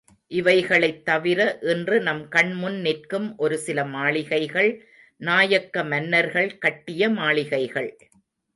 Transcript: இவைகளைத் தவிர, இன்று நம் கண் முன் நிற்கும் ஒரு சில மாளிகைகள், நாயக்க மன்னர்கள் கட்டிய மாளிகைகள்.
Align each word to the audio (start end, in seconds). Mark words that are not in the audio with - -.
இவைகளைத் 0.31 1.05
தவிர, 1.05 1.39
இன்று 1.61 2.01
நம் 2.01 2.27
கண் 2.27 2.53
முன் 2.53 2.79
நிற்கும் 2.79 3.37
ஒரு 3.37 3.57
சில 3.57 3.85
மாளிகைகள், 3.85 4.71
நாயக்க 5.21 5.83
மன்னர்கள் 5.83 6.57
கட்டிய 6.57 7.09
மாளிகைகள். 7.09 7.91